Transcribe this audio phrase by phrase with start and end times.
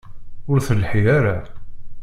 [0.51, 1.37] Ur telḥi ara.